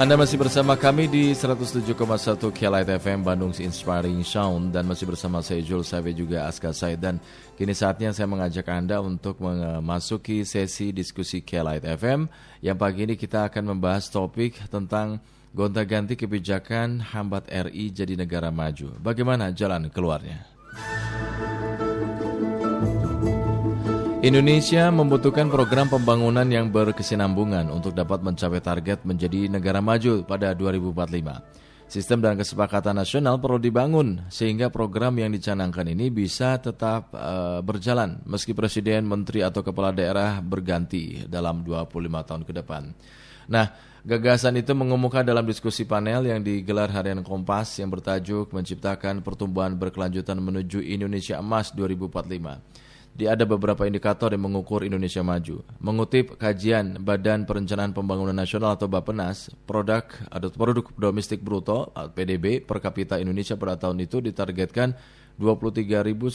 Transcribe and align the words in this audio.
Anda 0.00 0.16
masih 0.16 0.40
bersama 0.40 0.80
kami 0.80 1.12
di 1.12 1.36
107,1 1.36 1.92
KLIT 2.56 2.88
FM 3.04 3.20
Bandung 3.20 3.52
Inspiring 3.52 4.24
Sound 4.24 4.72
dan 4.72 4.88
masih 4.88 5.04
bersama 5.04 5.44
saya 5.44 5.60
Jules 5.60 5.92
Save 5.92 6.16
juga 6.16 6.48
Aska 6.48 6.72
Said 6.72 7.04
dan 7.04 7.20
kini 7.52 7.76
saatnya 7.76 8.08
saya 8.16 8.24
mengajak 8.24 8.64
Anda 8.72 9.04
untuk 9.04 9.44
memasuki 9.44 10.48
sesi 10.48 10.96
diskusi 10.96 11.44
KLIT 11.44 11.84
FM 12.00 12.32
yang 12.64 12.80
pagi 12.80 13.04
ini 13.04 13.12
kita 13.12 13.52
akan 13.52 13.76
membahas 13.76 14.08
topik 14.08 14.56
tentang 14.72 15.20
gonta-ganti 15.52 16.16
kebijakan 16.16 17.04
hambat 17.04 17.52
RI 17.52 17.92
jadi 17.92 18.16
negara 18.16 18.48
maju. 18.48 18.96
Bagaimana 19.04 19.52
jalan 19.52 19.92
keluarnya? 19.92 20.48
Indonesia 24.20 24.92
membutuhkan 24.92 25.48
program 25.48 25.88
pembangunan 25.88 26.44
yang 26.44 26.68
berkesinambungan 26.68 27.72
untuk 27.72 27.96
dapat 27.96 28.20
mencapai 28.20 28.60
target 28.60 29.00
menjadi 29.08 29.48
negara 29.48 29.80
maju 29.80 30.28
pada 30.28 30.52
2045. 30.52 31.88
Sistem 31.88 32.20
dan 32.20 32.36
kesepakatan 32.36 33.00
nasional 33.00 33.40
perlu 33.40 33.56
dibangun 33.56 34.28
sehingga 34.28 34.68
program 34.68 35.16
yang 35.16 35.32
dicanangkan 35.32 35.96
ini 35.96 36.12
bisa 36.12 36.60
tetap 36.60 37.16
uh, 37.16 37.64
berjalan 37.64 38.20
meski 38.28 38.52
presiden, 38.52 39.08
menteri 39.08 39.40
atau 39.40 39.64
kepala 39.64 39.88
daerah 39.88 40.44
berganti 40.44 41.24
dalam 41.24 41.64
25 41.64 41.88
tahun 42.28 42.42
ke 42.44 42.52
depan. 42.60 42.92
Nah, 43.48 43.72
gagasan 44.04 44.60
itu 44.60 44.76
mengemuka 44.76 45.24
dalam 45.24 45.48
diskusi 45.48 45.88
panel 45.88 46.28
yang 46.28 46.44
digelar 46.44 46.92
harian 46.92 47.24
Kompas 47.24 47.80
yang 47.80 47.88
bertajuk 47.88 48.52
menciptakan 48.52 49.24
pertumbuhan 49.24 49.80
berkelanjutan 49.80 50.36
menuju 50.44 50.84
Indonesia 50.84 51.40
Emas 51.40 51.72
2045 51.72 52.89
di 53.20 53.28
ada 53.28 53.44
beberapa 53.44 53.84
indikator 53.84 54.32
yang 54.32 54.48
mengukur 54.48 54.80
Indonesia 54.80 55.20
maju. 55.20 55.60
Mengutip 55.76 56.40
kajian 56.40 57.04
Badan 57.04 57.44
Perencanaan 57.44 57.92
Pembangunan 57.92 58.32
Nasional 58.32 58.80
atau 58.80 58.88
Bapenas, 58.88 59.52
produk 59.68 60.08
atau 60.32 60.48
produk 60.48 60.88
domestik 60.96 61.44
bruto 61.44 61.92
PDB 61.92 62.64
per 62.64 62.80
kapita 62.80 63.20
Indonesia 63.20 63.60
pada 63.60 63.76
tahun 63.76 64.08
itu 64.08 64.24
ditargetkan 64.24 64.96
23.199 65.36 66.32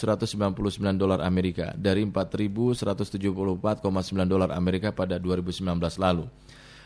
dolar 0.97 1.25
Amerika 1.25 1.73
dari 1.73 2.05
4.174,9 2.05 3.81
dolar 4.29 4.53
Amerika 4.53 4.93
pada 4.93 5.17
2019 5.17 5.65
lalu. 5.97 6.29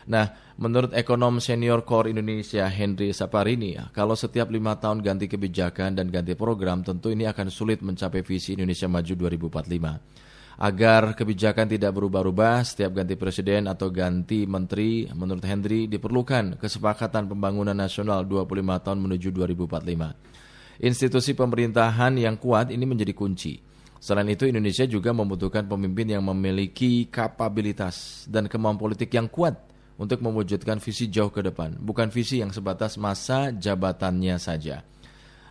Nah, 0.08 0.32
menurut 0.56 0.96
ekonom 0.96 1.42
senior 1.44 1.84
core 1.84 2.16
Indonesia 2.16 2.64
Henry 2.72 3.12
Saparini, 3.12 3.76
kalau 3.92 4.16
setiap 4.16 4.48
lima 4.48 4.80
tahun 4.80 5.04
ganti 5.04 5.28
kebijakan 5.28 6.00
dan 6.00 6.08
ganti 6.08 6.32
program, 6.32 6.80
tentu 6.80 7.12
ini 7.12 7.28
akan 7.28 7.52
sulit 7.52 7.84
mencapai 7.84 8.24
visi 8.24 8.56
Indonesia 8.56 8.88
Maju 8.88 9.12
2045. 9.12 10.60
Agar 10.60 11.16
kebijakan 11.16 11.72
tidak 11.72 11.96
berubah-ubah 11.96 12.68
setiap 12.68 13.00
ganti 13.00 13.16
presiden 13.16 13.64
atau 13.64 13.88
ganti 13.88 14.44
menteri, 14.44 15.08
menurut 15.08 15.44
Henry 15.44 15.88
diperlukan 15.88 16.60
kesepakatan 16.60 17.32
pembangunan 17.32 17.76
nasional 17.76 18.28
25 18.28 18.84
tahun 18.84 18.98
menuju 19.00 19.28
2045. 19.32 20.84
Institusi 20.84 21.32
pemerintahan 21.36 22.16
yang 22.16 22.36
kuat 22.40 22.72
ini 22.72 22.84
menjadi 22.88 23.12
kunci. 23.12 23.60
Selain 24.00 24.28
itu, 24.32 24.48
Indonesia 24.48 24.88
juga 24.88 25.12
membutuhkan 25.12 25.68
pemimpin 25.68 26.08
yang 26.08 26.24
memiliki 26.24 27.08
kapabilitas 27.12 28.24
dan 28.28 28.48
kemampuan 28.48 28.92
politik 28.92 29.12
yang 29.12 29.28
kuat 29.28 29.69
untuk 30.00 30.24
mewujudkan 30.24 30.80
visi 30.80 31.12
jauh 31.12 31.28
ke 31.28 31.44
depan, 31.44 31.76
bukan 31.76 32.08
visi 32.08 32.40
yang 32.40 32.48
sebatas 32.48 32.96
masa 32.96 33.52
jabatannya 33.52 34.40
saja. 34.40 34.80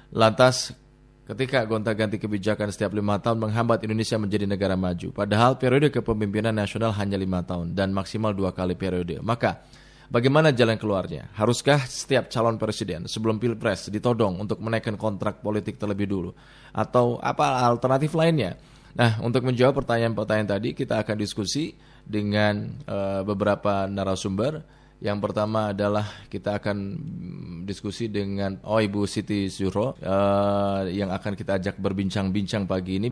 Lantas, 0.09 0.73
ketika 1.29 1.61
gonta-ganti 1.69 2.17
kebijakan 2.17 2.73
setiap 2.73 2.97
lima 2.97 3.21
tahun 3.21 3.45
menghambat 3.45 3.85
Indonesia 3.85 4.17
menjadi 4.17 4.49
negara 4.49 4.73
maju, 4.73 5.13
padahal 5.13 5.61
periode 5.61 5.93
kepemimpinan 5.93 6.57
nasional 6.57 6.89
hanya 6.97 7.21
lima 7.21 7.45
tahun 7.45 7.77
dan 7.77 7.93
maksimal 7.93 8.33
dua 8.33 8.49
kali 8.49 8.73
periode, 8.73 9.21
maka 9.21 9.61
Bagaimana 10.09 10.49
jalan 10.49 10.73
keluarnya? 10.81 11.29
Haruskah 11.37 11.85
setiap 11.85 12.33
calon 12.33 12.57
presiden 12.57 13.05
sebelum 13.05 13.37
pilpres 13.37 13.93
ditodong 13.93 14.41
untuk 14.41 14.57
menaikkan 14.57 14.97
kontrak 14.97 15.37
politik 15.37 15.77
terlebih 15.77 16.09
dulu? 16.09 16.33
Atau 16.73 17.21
apa 17.21 17.61
alternatif 17.61 18.17
lainnya? 18.17 18.57
Nah, 18.97 19.21
untuk 19.21 19.45
menjawab 19.45 19.85
pertanyaan-pertanyaan 19.85 20.49
tadi, 20.49 20.69
kita 20.73 20.97
akan 21.05 21.13
diskusi 21.13 21.77
dengan 22.09 22.81
uh, 22.89 23.21
beberapa 23.21 23.85
narasumber. 23.85 24.65
Yang 24.99 25.31
pertama 25.31 25.71
adalah 25.71 26.27
kita 26.27 26.59
akan 26.59 26.77
diskusi 27.63 28.11
dengan 28.11 28.59
oh 28.67 28.83
Ibu 28.83 29.07
Siti 29.07 29.47
Zuhro 29.47 29.95
uh, 29.95 30.83
yang 30.91 31.07
akan 31.13 31.39
kita 31.39 31.55
ajak 31.55 31.79
berbincang-bincang 31.79 32.67
pagi 32.67 32.99
ini. 32.99 33.09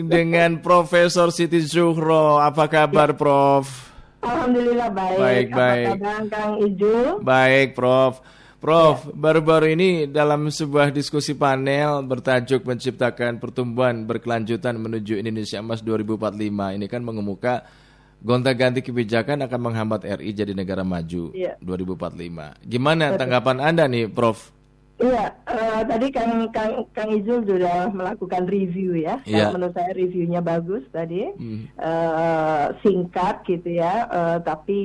Dengan 0.00 0.62
Profesor 0.62 1.34
Siti 1.34 1.58
Zuhro, 1.66 2.38
apa 2.38 2.70
kabar 2.70 3.18
Prof? 3.18 3.66
Alhamdulillah 4.22 4.88
baik. 4.94 5.18
Baik, 5.18 5.48
baik. 5.50 5.86
Apa 5.90 5.96
kabar 5.96 6.20
Kang 6.30 6.54
Ijul? 6.62 7.08
Baik, 7.24 7.68
Prof. 7.74 8.22
Prof, 8.60 9.08
baru-baru 9.16 9.72
ini 9.72 10.04
dalam 10.04 10.52
sebuah 10.52 10.92
diskusi 10.92 11.32
panel 11.32 12.04
bertajuk 12.04 12.60
menciptakan 12.68 13.40
pertumbuhan 13.40 14.04
berkelanjutan 14.04 14.76
menuju 14.76 15.16
Indonesia 15.16 15.64
Emas 15.64 15.80
2045 15.80 16.76
ini 16.76 16.84
kan 16.84 17.00
mengemuka 17.00 17.64
gonta-ganti 18.20 18.84
kebijakan 18.84 19.48
akan 19.48 19.60
menghambat 19.64 20.04
RI 20.04 20.36
jadi 20.36 20.52
negara 20.52 20.84
maju 20.84 21.32
Iya. 21.32 21.56
2045. 21.64 22.60
Gimana 22.68 23.16
tanggapan 23.16 23.64
Anda 23.64 23.88
nih, 23.88 24.12
Prof? 24.12 24.52
Iya, 25.00 25.32
eh, 25.48 25.82
tadi 25.88 26.06
Kang 26.12 26.52
Kang 26.52 26.84
Kang 26.92 27.08
Ijul 27.08 27.48
sudah 27.48 27.88
melakukan 27.88 28.44
review 28.44 29.00
ya. 29.00 29.16
Dan 29.24 29.56
menurut 29.56 29.72
saya 29.72 29.96
reviewnya 29.96 30.44
bagus 30.44 30.84
tadi, 30.92 31.24
Hmm. 31.40 31.72
Eh, 31.72 32.64
singkat 32.84 33.40
gitu 33.48 33.80
ya, 33.80 34.04
eh, 34.12 34.38
tapi 34.44 34.80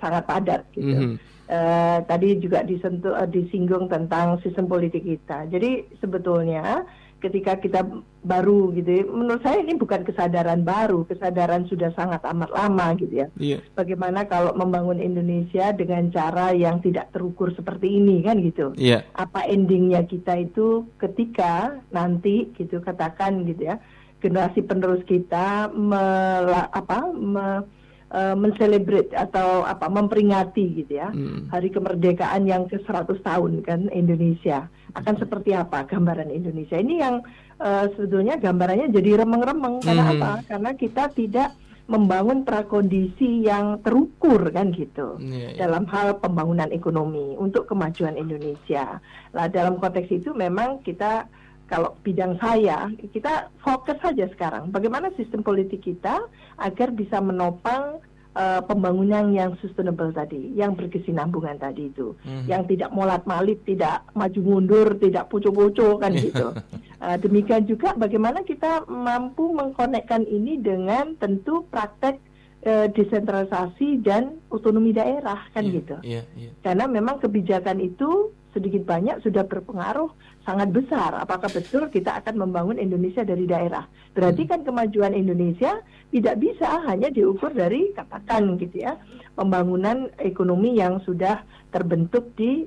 sangat 0.00 0.24
padat 0.24 0.64
gitu. 0.72 0.88
Mhm. 0.88 1.16
Eh, 1.48 1.98
tadi 2.04 2.28
juga 2.40 2.60
disentuh 2.64 3.16
eh, 3.16 3.28
disinggung 3.28 3.88
tentang 3.92 4.40
sistem 4.40 4.68
politik 4.68 5.04
kita. 5.04 5.48
Jadi 5.48 5.84
sebetulnya 6.00 6.84
ketika 7.18 7.58
kita 7.58 7.82
baru 8.22 8.70
gitu, 8.78 8.90
ya, 8.90 9.04
menurut 9.10 9.42
saya 9.42 9.62
ini 9.62 9.74
bukan 9.74 10.06
kesadaran 10.06 10.62
baru, 10.62 11.02
kesadaran 11.06 11.66
sudah 11.66 11.90
sangat 11.98 12.22
amat 12.22 12.50
lama 12.54 12.94
gitu 12.94 13.10
ya. 13.10 13.26
Iya. 13.34 13.58
Bagaimana 13.74 14.26
kalau 14.30 14.54
membangun 14.54 15.02
Indonesia 15.02 15.74
dengan 15.74 16.10
cara 16.14 16.54
yang 16.54 16.78
tidak 16.78 17.10
terukur 17.10 17.50
seperti 17.54 17.98
ini 17.98 18.22
kan 18.22 18.38
gitu? 18.38 18.74
Iya. 18.78 19.02
Apa 19.18 19.46
endingnya 19.50 20.06
kita 20.06 20.38
itu 20.38 20.86
ketika 21.02 21.82
nanti 21.90 22.54
gitu 22.54 22.78
katakan 22.78 23.42
gitu 23.46 23.74
ya 23.74 23.82
generasi 24.18 24.66
penerus 24.66 25.02
kita 25.06 25.70
mela, 25.70 26.66
apa 26.74 27.06
me, 27.14 27.62
eh, 28.08 28.34
mencelebrate 28.34 29.12
atau 29.12 29.62
apa 29.62 29.86
memperingati 29.86 30.64
gitu 30.78 30.96
ya 30.96 31.08
Hmm. 31.08 31.48
hari 31.48 31.68
kemerdekaan 31.68 32.44
yang 32.44 32.64
ke 32.64 32.80
100 32.80 33.20
tahun 33.20 33.60
kan 33.60 33.88
Indonesia 33.90 34.64
akan 34.92 35.14
seperti 35.16 35.52
apa 35.52 35.84
gambaran 35.84 36.28
Indonesia 36.28 36.76
ini 36.76 36.98
yang 36.98 37.20
eh, 37.58 37.84
sebetulnya 37.92 38.36
gambarannya 38.36 38.88
jadi 38.88 39.20
remeng-remeng 39.20 39.82
karena 39.82 40.04
Mhm. 40.04 40.12
apa 40.14 40.30
karena 40.46 40.70
kita 40.72 41.04
tidak 41.10 41.50
membangun 41.84 42.44
prakondisi 42.44 43.42
yang 43.42 43.80
terukur 43.80 44.52
kan 44.52 44.70
gitu 44.70 45.16
Iya, 45.18 45.56
iya. 45.56 45.58
dalam 45.58 45.88
hal 45.88 46.20
pembangunan 46.20 46.68
ekonomi 46.68 47.32
untuk 47.34 47.64
kemajuan 47.64 48.12
Indonesia. 48.14 49.00
Lah 49.32 49.48
dalam 49.48 49.80
konteks 49.80 50.12
itu 50.12 50.36
memang 50.36 50.84
kita 50.84 51.24
kalau 51.68 51.94
bidang 52.00 52.40
saya 52.40 52.88
kita 53.12 53.52
fokus 53.60 54.00
saja 54.00 54.24
sekarang 54.28 54.72
bagaimana 54.72 55.12
sistem 55.14 55.44
politik 55.44 55.84
kita 55.84 56.18
agar 56.56 56.88
bisa 56.90 57.20
menopang 57.20 58.00
eh, 58.38 58.62
pembangunan 58.62 59.34
yang 59.34 59.58
sustainable 59.58 60.14
tadi, 60.14 60.54
yang 60.54 60.78
berkesinambungan 60.78 61.58
tadi 61.58 61.90
itu, 61.90 62.14
Mhm. 62.22 62.46
yang 62.46 62.62
tidak 62.70 62.94
molat-malit, 62.94 63.66
tidak 63.66 64.06
maju 64.14 64.40
mundur, 64.40 64.94
tidak 64.94 65.26
pucuk-pucuk 65.26 65.98
kan 65.98 66.14
gitu. 66.14 66.54
Eh, 66.98 67.14
demikian 67.18 67.62
juga 67.62 67.94
bagaimana 67.94 68.42
kita 68.42 68.82
mampu 68.86 69.54
mengkonekkan 69.54 70.22
ini 70.22 70.58
dengan 70.58 71.14
tentu 71.14 71.62
praktek 71.66 72.18
eh, 72.58 72.90
desentralisasi 72.90 74.02
dan 74.02 74.34
otonomi 74.50 74.90
daerah 74.90 75.46
kan 75.50 75.62
Iya, 75.62 75.74
gitu. 75.78 75.96
Iya, 76.02 76.22
iya. 76.34 76.50
Karena 76.58 76.86
memang 76.86 77.22
kebijakan 77.22 77.78
itu 77.78 78.34
sedikit 78.50 78.82
banyak 78.82 79.22
sudah 79.22 79.46
berpengaruh 79.46 80.10
sangat 80.48 80.72
besar. 80.72 81.12
Apakah 81.20 81.52
betul 81.52 81.92
kita 81.92 82.16
akan 82.24 82.48
membangun 82.48 82.80
Indonesia 82.80 83.20
dari 83.20 83.44
daerah? 83.44 83.84
Berarti 84.16 84.48
kan 84.48 84.64
kemajuan 84.64 85.12
Indonesia 85.12 85.84
tidak 86.08 86.40
bisa 86.40 86.88
hanya 86.88 87.12
diukur 87.12 87.52
dari 87.52 87.92
katakan 87.92 88.56
gitu 88.56 88.80
ya 88.80 88.96
pembangunan 89.36 90.08
ekonomi 90.16 90.80
yang 90.80 91.04
sudah 91.04 91.44
terbentuk 91.68 92.32
di 92.32 92.64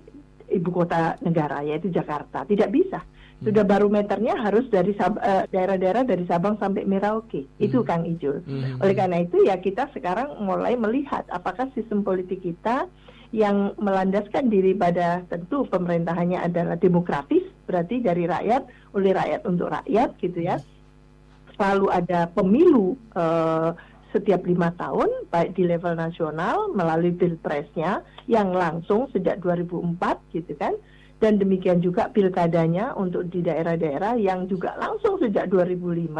ibu 0.53 0.69
kota 0.69 1.17
negara 1.25 1.65
yaitu 1.65 1.89
Jakarta. 1.89 2.45
Tidak 2.45 2.69
bisa. 2.69 3.01
Sudah 3.41 3.65
barometernya 3.65 4.37
harus 4.37 4.69
dari 4.69 4.93
eh, 4.93 5.43
daerah-daerah 5.49 6.05
dari 6.05 6.29
Sabang 6.29 6.61
sampai 6.61 6.85
Merauke. 6.85 7.49
Itu 7.57 7.81
Kang 7.81 8.05
Ijul. 8.05 8.45
Mhm. 8.45 8.77
Oleh 8.77 8.93
karena 8.93 9.17
itu 9.25 9.41
ya 9.41 9.57
kita 9.57 9.89
sekarang 9.97 10.37
mulai 10.45 10.77
melihat 10.77 11.25
apakah 11.33 11.65
sistem 11.73 12.05
politik 12.05 12.45
kita 12.45 12.85
yang 13.33 13.73
melandaskan 13.81 14.51
diri 14.51 14.77
pada 14.77 15.25
tentu 15.25 15.65
pemerintahannya 15.65 16.37
adalah 16.37 16.77
demokratis 16.77 17.41
berarti 17.65 18.01
dari 18.01 18.27
rakyat 18.27 18.93
oleh 18.95 19.11
rakyat 19.13 19.41
untuk 19.47 19.71
rakyat 19.71 20.09
gitu 20.19 20.39
ya. 20.41 20.57
Selalu 21.55 21.87
ada 21.93 22.25
pemilu 22.31 22.97
uh, 23.13 23.75
setiap 24.11 24.43
lima 24.43 24.75
tahun, 24.75 25.07
baik 25.31 25.55
di 25.55 25.63
level 25.63 25.95
nasional 25.95 26.73
melalui 26.75 27.15
pilpresnya 27.15 28.03
yang 28.27 28.51
langsung 28.51 29.07
sejak 29.13 29.39
2004 29.39 30.35
gitu 30.35 30.51
kan, 30.59 30.75
dan 31.21 31.37
demikian 31.37 31.79
juga 31.79 32.09
pilkadanya 32.09 32.97
untuk 32.97 33.29
di 33.29 33.45
daerah-daerah 33.45 34.17
yang 34.17 34.49
juga 34.49 34.73
langsung 34.75 35.21
sejak 35.21 35.47
2005 35.53 36.11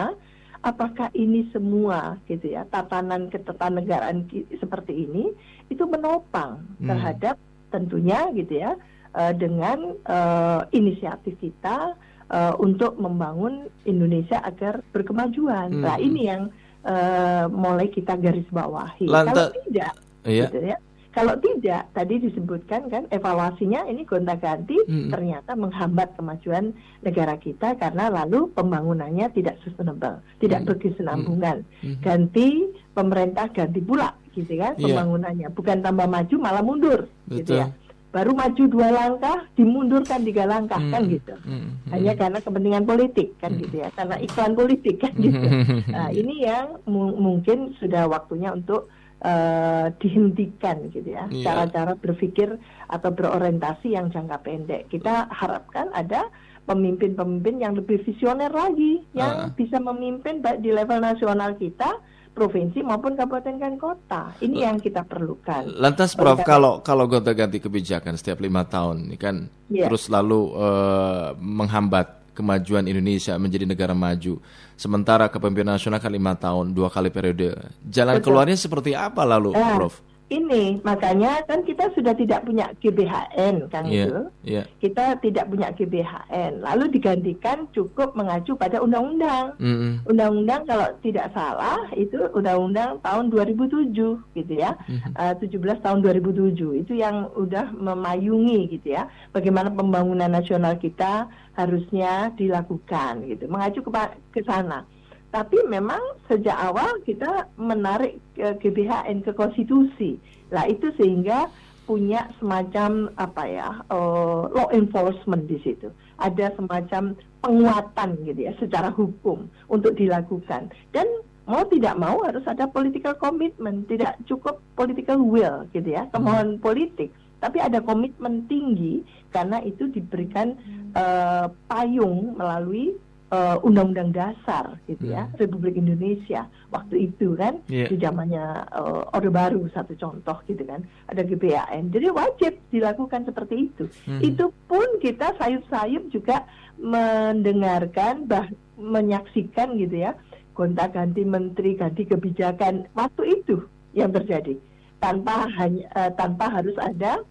apakah 0.61 1.09
ini 1.17 1.49
semua 1.49 2.21
gitu 2.29 2.53
ya 2.53 2.69
tatanan 2.69 3.33
ketatanegaraan 3.33 4.29
seperti 4.61 5.09
ini 5.09 5.33
itu 5.73 5.83
menopang 5.89 6.61
hmm. 6.77 6.85
terhadap 6.85 7.35
tentunya 7.73 8.29
gitu 8.37 8.61
ya 8.61 8.77
uh, 9.15 9.33
dengan 9.35 9.95
uh, 10.07 10.67
inisiatif 10.71 11.37
kita 11.39 11.95
uh, 12.31 12.53
untuk 12.59 12.97
membangun 12.97 13.67
Indonesia 13.83 14.39
agar 14.43 14.85
berkemajuan. 14.91 15.71
Hmm. 15.71 15.83
Nah 15.83 15.97
ini 15.99 16.21
yang 16.27 16.43
uh, 16.83 17.45
mulai 17.51 17.91
kita 17.91 18.15
garis 18.17 18.47
bawahi. 18.49 19.07
Lanta, 19.07 19.51
Kalau 19.51 19.65
tidak, 19.67 19.93
iya. 20.23 20.47
gitu 20.47 20.59
ya 20.63 20.77
kalau 21.11 21.35
tidak, 21.43 21.91
tadi 21.91 22.23
disebutkan 22.23 22.87
kan 22.87 23.03
evaluasinya 23.11 23.83
ini 23.83 24.07
gonta-ganti 24.07 24.79
hmm. 24.87 25.11
ternyata 25.11 25.59
menghambat 25.59 26.15
kemajuan 26.15 26.71
negara 27.03 27.35
kita 27.35 27.75
karena 27.75 28.07
lalu 28.07 28.47
pembangunannya 28.55 29.27
tidak 29.35 29.59
sustainable, 29.59 30.23
tidak 30.39 30.63
hmm. 30.63 30.67
berkesinambungan. 30.71 31.67
Hmm. 31.83 31.99
Ganti 31.99 32.71
pemerintah 32.95 33.51
ganti 33.51 33.83
pula 33.83 34.15
gitu 34.31 34.55
kan 34.55 34.79
yeah. 34.79 34.87
pembangunannya, 34.87 35.47
bukan 35.51 35.83
tambah 35.83 36.07
maju 36.07 36.35
malah 36.39 36.63
mundur 36.63 37.11
Betul. 37.27 37.37
gitu 37.43 37.51
ya. 37.59 37.67
Baru 38.11 38.35
maju 38.35 38.63
dua 38.67 38.91
langkah, 38.91 39.47
dimundurkan 39.55 40.21
tiga 40.27 40.43
langkah 40.43 40.79
hmm. 40.79 40.91
kan 40.91 41.01
gitu. 41.07 41.35
Hmm. 41.47 41.79
Hanya 41.95 42.13
karena 42.19 42.39
kepentingan 42.43 42.85
politik 42.85 43.39
kan 43.39 43.55
hmm. 43.55 43.59
gitu 43.67 43.75
ya, 43.81 43.89
karena 43.95 44.15
iklan 44.19 44.53
politik 44.53 44.95
kan 44.99 45.13
gitu. 45.15 45.39
Nah, 45.91 46.11
ini 46.11 46.43
yang 46.43 46.79
mungkin 46.87 47.75
sudah 47.79 48.07
waktunya 48.11 48.51
untuk 48.51 48.91
uh, 49.21 49.87
dihentikan 50.01 50.89
gitu 50.89 51.13
ya 51.13 51.29
iya. 51.29 51.45
cara-cara 51.45 51.93
berpikir 51.97 52.57
atau 52.89 53.09
berorientasi 53.13 53.93
yang 53.93 54.09
jangka 54.09 54.41
pendek 54.41 54.89
kita 54.89 55.29
harapkan 55.29 55.89
ada 55.93 56.27
pemimpin-pemimpin 56.65 57.61
yang 57.61 57.73
lebih 57.77 58.01
visioner 58.05 58.51
lagi 58.53 59.01
yang 59.17 59.49
uh. 59.49 59.53
bisa 59.53 59.77
memimpin 59.81 60.41
baik 60.41 60.61
di 60.61 60.73
level 60.73 61.01
nasional 61.01 61.57
kita 61.57 61.97
provinsi 62.31 62.79
maupun 62.81 63.19
kabupaten 63.19 63.59
dan 63.59 63.75
kota. 63.75 64.31
Ini 64.39 64.71
yang 64.71 64.77
kita 64.79 65.03
perlukan. 65.03 65.67
Lantas, 65.77 66.15
Prof, 66.15 66.39
Oleh 66.39 66.47
kalau 66.47 66.73
kalau 66.79 67.05
gonta-ganti 67.05 67.59
kebijakan 67.59 68.15
setiap 68.15 68.39
lima 68.39 68.63
tahun, 68.63 69.11
ini 69.11 69.17
kan 69.19 69.51
yeah. 69.67 69.87
terus 69.87 70.07
lalu 70.07 70.55
uh, 70.55 71.35
menghambat 71.37 72.21
kemajuan 72.31 72.87
Indonesia 72.87 73.35
menjadi 73.35 73.67
negara 73.67 73.91
maju. 73.91 74.39
Sementara 74.79 75.27
kepemimpinan 75.29 75.77
nasional 75.77 76.01
kan 76.01 76.09
lima 76.09 76.33
tahun, 76.33 76.71
dua 76.71 76.89
kali 76.89 77.11
periode. 77.11 77.53
Jalan 77.85 78.17
Betul. 78.17 78.25
keluarnya 78.31 78.57
seperti 78.57 78.95
apa 78.95 79.21
lalu, 79.27 79.53
eh, 79.53 79.73
Prof? 79.77 80.10
Ini. 80.31 80.79
Makanya 80.81 81.43
kan 81.45 81.67
kita 81.67 81.91
sudah 81.91 82.15
tidak 82.15 82.47
punya 82.47 82.71
GBHN 82.79 83.67
kan 83.67 83.83
yeah, 83.85 84.07
itu 84.07 84.19
yeah. 84.47 84.65
kita 84.79 85.19
tidak 85.19 85.51
punya 85.51 85.67
GBHN 85.75 86.63
lalu 86.63 86.87
digantikan 86.87 87.67
cukup 87.75 88.15
mengacu 88.15 88.55
pada 88.55 88.79
undang-undang. 88.79 89.53
Mm-hmm. 89.61 90.07
undang-undang 90.07 90.63
kalau 90.63 90.87
tidak 91.03 91.27
salah 91.35 91.83
itu 91.93 92.17
undang-undang 92.31 92.97
tahun 93.03 93.27
2007 93.29 93.91
gitu 93.91 94.53
ya. 94.55 94.71
Mm-hmm. 94.87 95.13
uh, 95.19 95.33
17 95.35 95.85
tahun 95.85 95.99
2007 95.99 96.87
itu 96.87 96.93
yang 96.95 97.27
udah 97.35 97.75
memayungi 97.75 98.79
gitu 98.79 98.95
ya. 98.95 99.11
Bagaimana 99.35 99.69
pembangunan 99.75 100.31
nasional 100.31 100.79
kita 100.79 101.27
harusnya 101.59 102.31
dilakukan 102.39 103.27
gitu. 103.27 103.51
Mengacu 103.51 103.83
ke 103.83 103.91
ke 104.31 104.41
sana 104.47 104.87
tapi 105.31 105.63
memang 105.63 105.99
sejak 106.27 106.53
awal 106.59 106.99
kita 107.07 107.47
menarik 107.55 108.19
ke 108.35 108.51
GBHN 108.59 109.23
ke 109.23 109.31
konstitusi. 109.31 110.19
Lah 110.51 110.67
itu 110.67 110.91
sehingga 110.99 111.47
punya 111.87 112.27
semacam 112.39 113.11
apa 113.15 113.43
ya 113.47 113.69
uh, 113.91 114.51
law 114.51 114.67
enforcement 114.75 115.47
di 115.47 115.55
situ. 115.63 115.87
Ada 116.19 116.51
semacam 116.59 117.15
penguatan 117.39 118.09
gitu 118.27 118.39
ya 118.43 118.53
secara 118.59 118.91
hukum 118.91 119.47
untuk 119.71 119.95
dilakukan. 119.95 120.67
Dan 120.91 121.07
mau 121.47 121.63
tidak 121.71 121.95
mau 121.95 122.19
harus 122.27 122.43
ada 122.43 122.67
political 122.67 123.15
commitment, 123.15 123.87
tidak 123.87 124.19
cukup 124.27 124.59
political 124.75 125.23
will 125.23 125.63
gitu 125.71 125.95
ya, 125.95 126.11
kemauan 126.11 126.59
hmm. 126.59 126.63
politik 126.63 127.09
tapi 127.41 127.57
ada 127.57 127.81
komitmen 127.81 128.45
tinggi 128.45 129.01
karena 129.33 129.57
itu 129.65 129.89
diberikan 129.89 130.53
uh, 130.93 131.49
payung 131.65 132.37
melalui 132.37 132.93
uh, 133.31 133.57
undang-undang 133.63 134.11
dasar 134.11 134.77
gitu 134.85 135.09
ya 135.09 135.25
hmm. 135.25 135.39
Republik 135.39 135.79
Indonesia 135.79 136.45
waktu 136.69 137.09
itu 137.09 137.33
kan 137.39 137.63
yeah. 137.71 137.87
di 137.87 137.97
zamannya 137.97 138.67
uh, 138.75 139.15
Orde 139.15 139.31
Baru 139.31 139.65
satu 139.71 139.95
contoh 139.95 140.37
gitu 140.45 140.61
kan 140.67 140.83
ada 141.07 141.23
GBAN 141.23 141.89
jadi 141.89 142.11
wajib 142.11 142.59
dilakukan 142.69 143.25
seperti 143.25 143.71
itu 143.71 143.87
hmm. 144.05 144.21
itu 144.21 144.51
pun 144.67 144.87
kita 144.99 145.33
sayup-sayup 145.39 146.11
juga 146.11 146.45
mendengarkan 146.77 148.27
bah 148.27 148.45
menyaksikan 148.75 149.77
gitu 149.79 150.05
ya 150.09 150.11
gonta-ganti 150.51 151.23
menteri 151.23 151.79
ganti 151.79 152.03
kebijakan 152.03 152.89
waktu 152.93 153.41
itu 153.41 153.63
yang 153.95 154.11
terjadi 154.11 154.59
tanpa 155.01 155.49
hanya 155.57 155.89
uh, 155.97 156.11
tanpa 156.13 156.51
harus 156.51 156.77
ada 156.77 157.23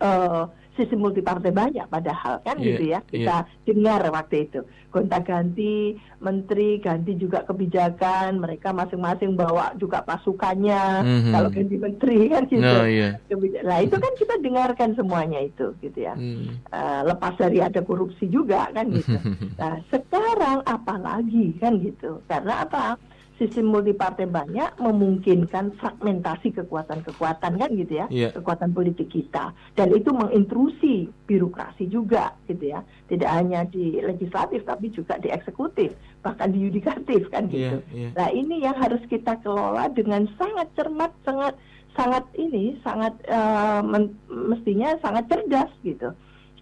uh, 0.00 0.48
sistem 0.78 1.02
multipartai 1.02 1.50
banyak 1.50 1.90
padahal 1.90 2.38
kan 2.46 2.54
yeah, 2.62 2.66
gitu 2.70 2.82
ya 2.94 3.00
kita 3.02 3.36
yeah. 3.42 3.66
dengar 3.66 4.00
waktu 4.14 4.46
itu 4.46 4.62
gonta 4.94 5.18
ganti 5.20 5.98
menteri 6.22 6.78
ganti 6.78 7.18
juga 7.18 7.42
kebijakan 7.42 8.38
mereka 8.38 8.70
masing-masing 8.70 9.34
bawa 9.34 9.74
juga 9.74 10.06
pasukannya 10.06 11.02
mm-hmm. 11.02 11.32
kalau 11.34 11.48
ganti 11.50 11.76
menteri 11.76 12.18
kan 12.32 12.42
gitu 12.46 12.62
no, 12.62 12.86
yeah. 12.86 13.18
nah 13.66 13.82
itu 13.82 13.96
kan 13.98 14.12
kita 14.14 14.34
dengarkan 14.38 14.94
semuanya 14.94 15.42
itu 15.42 15.74
gitu 15.82 15.98
ya 15.98 16.14
mm. 16.14 16.70
uh, 16.70 17.02
lepas 17.10 17.34
dari 17.34 17.58
ada 17.58 17.82
korupsi 17.82 18.30
juga 18.30 18.70
kan 18.70 18.86
gitu 18.94 19.18
nah 19.60 19.82
sekarang 19.90 20.62
apalagi 20.62 21.58
kan 21.58 21.82
gitu 21.82 22.22
karena 22.30 22.62
apa 22.62 22.94
sistem 23.38 23.70
multipartai 23.70 24.26
banyak 24.26 24.82
memungkinkan 24.82 25.78
fragmentasi 25.78 26.58
kekuatan-kekuatan 26.58 27.54
kan 27.54 27.70
gitu 27.70 28.02
ya, 28.02 28.06
yeah. 28.10 28.34
kekuatan 28.34 28.74
politik 28.74 29.14
kita 29.14 29.54
dan 29.78 29.94
itu 29.94 30.10
mengintrusi 30.10 31.06
birokrasi 31.30 31.86
juga 31.86 32.34
gitu 32.50 32.74
ya, 32.74 32.82
tidak 33.06 33.30
hanya 33.30 33.62
di 33.70 34.02
legislatif 34.02 34.66
tapi 34.66 34.90
juga 34.90 35.22
di 35.22 35.30
eksekutif 35.30 35.94
bahkan 36.26 36.50
di 36.50 36.66
yudikatif 36.66 37.30
kan 37.30 37.46
gitu. 37.46 37.78
Yeah, 37.78 38.10
yeah. 38.10 38.12
Nah 38.18 38.28
ini 38.34 38.66
yang 38.66 38.74
harus 38.74 39.00
kita 39.06 39.38
kelola 39.46 39.86
dengan 39.94 40.26
sangat 40.34 40.66
cermat, 40.74 41.14
sangat 41.22 41.54
sangat 41.94 42.26
ini 42.34 42.74
sangat 42.82 43.14
uh, 43.30 43.86
mestinya 44.26 44.98
sangat 44.98 45.30
cerdas 45.30 45.70
gitu, 45.86 46.10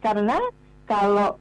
karena 0.05 0.37
kalau 0.85 1.41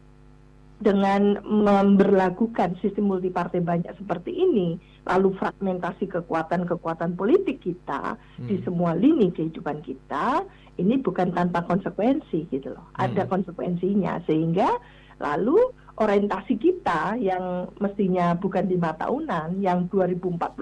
dengan 0.86 1.42
memberlakukan 1.42 2.78
sistem 2.78 3.10
multipartai 3.10 3.66
banyak 3.66 3.90
seperti 3.98 4.38
ini, 4.38 4.78
lalu 5.10 5.34
fragmentasi 5.34 6.06
kekuatan-kekuatan 6.06 7.18
politik 7.18 7.66
kita 7.66 8.14
hmm. 8.38 8.46
di 8.46 8.62
semua 8.62 8.94
lini 8.94 9.34
kehidupan 9.34 9.82
kita, 9.82 10.46
ini 10.78 11.02
bukan 11.02 11.34
tanpa 11.34 11.66
konsekuensi 11.66 12.46
gitu 12.54 12.78
loh. 12.78 12.86
Hmm. 12.94 13.10
Ada 13.10 13.26
konsekuensinya 13.26 14.22
sehingga 14.30 14.70
lalu 15.18 15.58
orientasi 15.98 16.54
kita 16.62 17.18
yang 17.18 17.74
mestinya 17.82 18.38
bukan 18.38 18.70
lima 18.70 18.94
tahunan, 18.94 19.66
yang 19.66 19.90
2045 19.90 20.54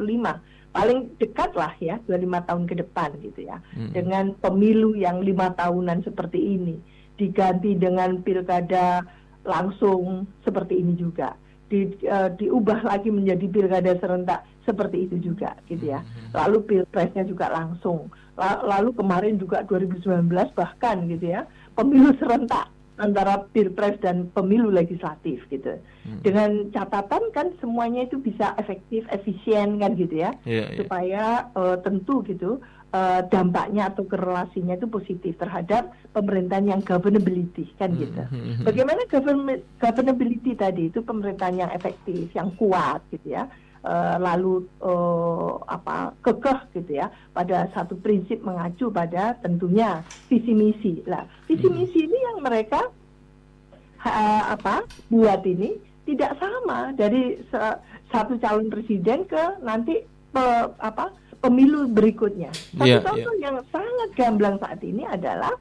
paling 0.73 1.05
dekat 1.21 1.51
lah 1.53 1.69
ya 1.83 2.01
25 2.09 2.47
tahun 2.49 2.63
ke 2.65 2.75
depan 2.79 3.09
gitu 3.19 3.43
ya, 3.43 3.59
hmm. 3.75 3.91
dengan 3.91 4.31
pemilu 4.39 4.95
yang 4.95 5.19
lima 5.19 5.51
tahunan 5.51 6.07
seperti 6.07 6.39
ini 6.39 6.79
diganti 7.13 7.77
dengan 7.77 8.25
pilkada 8.25 9.05
langsung 9.43 10.27
seperti 10.43 10.79
ini 10.79 10.95
juga 10.95 11.35
di, 11.67 11.89
uh, 12.05 12.29
diubah 12.35 12.85
lagi 12.85 13.09
menjadi 13.09 13.45
pilkada 13.49 13.93
serentak 13.99 14.45
seperti 14.63 15.09
itu 15.09 15.31
juga 15.31 15.57
gitu 15.67 15.91
ya 15.91 15.99
hmm. 15.99 16.31
lalu 16.35 16.63
pilpresnya 16.63 17.27
juga 17.27 17.51
langsung 17.51 18.07
lalu 18.39 18.95
kemarin 18.97 19.37
juga 19.37 19.61
2019 19.67 20.31
bahkan 20.57 20.97
gitu 21.11 21.25
ya 21.33 21.45
pemilu 21.75 22.15
serentak 22.21 22.73
antara 23.01 23.49
pilpres 23.49 23.97
dan 24.05 24.29
pemilu 24.37 24.69
legislatif 24.69 25.41
gitu. 25.49 25.81
Hmm. 26.05 26.21
Dengan 26.21 26.69
catatan 26.69 27.33
kan 27.33 27.49
semuanya 27.57 28.05
itu 28.05 28.21
bisa 28.21 28.53
efektif, 28.61 29.01
efisien 29.09 29.81
kan 29.81 29.97
gitu 29.97 30.21
ya. 30.21 30.37
Yeah, 30.45 30.69
yeah. 30.69 30.77
Supaya 30.77 31.23
uh, 31.57 31.77
tentu 31.81 32.21
gitu 32.29 32.61
uh, 32.93 33.21
dampaknya 33.27 33.89
atau 33.89 34.05
korelasinya 34.05 34.77
itu 34.77 34.87
positif 34.87 35.35
terhadap 35.41 35.91
pemerintahan 36.13 36.77
yang 36.77 36.81
governability 36.85 37.67
kan 37.81 37.91
hmm. 37.91 37.99
gitu. 37.99 38.23
Hmm. 38.23 38.63
Bagaimana 38.63 39.01
governability 39.81 40.53
tadi 40.53 40.93
itu 40.93 41.01
pemerintahan 41.01 41.67
yang 41.67 41.71
efektif, 41.73 42.29
yang 42.37 42.53
kuat 42.55 43.01
gitu 43.09 43.33
ya 43.33 43.49
uh, 43.83 44.17
lalu 44.17 44.65
uh, 44.81 45.59
apa 45.67 46.15
kekeh 46.23 46.59
gitu 46.81 47.03
ya 47.03 47.11
pada 47.35 47.67
satu 47.75 47.99
prinsip 47.99 48.41
mengacu 48.41 48.89
pada 48.89 49.35
tentunya 49.43 50.01
visi 50.31 50.55
misi 50.55 51.03
lah 51.05 51.27
visi 51.45 51.67
hmm. 51.67 51.75
misi 51.75 51.99
ini 52.07 52.19
yang 52.31 52.37
mereka 52.41 52.81
uh, 54.03 54.43
apa 54.55 54.87
buat 55.11 55.43
ini 55.43 55.77
tidak 56.03 56.35
sama 56.35 56.91
dari 56.95 57.39
satu 58.11 58.35
calon 58.43 58.67
presiden 58.67 59.23
ke 59.23 59.43
nanti 59.63 60.03
pe, 60.35 60.43
apa 60.83 61.15
pemilu 61.43 61.91
berikutnya. 61.91 62.55
Satu 62.55 62.87
yeah, 62.87 63.03
contoh 63.03 63.33
yeah. 63.35 63.51
yang 63.51 63.57
sangat 63.67 64.09
gamblang 64.15 64.55
saat 64.63 64.79
ini 64.79 65.03
adalah 65.03 65.51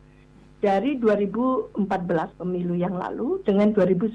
dari 0.63 0.95
2014 1.03 1.75
pemilu 2.39 2.79
yang 2.79 2.95
lalu 2.95 3.43
dengan 3.43 3.75
2019. 3.75 4.15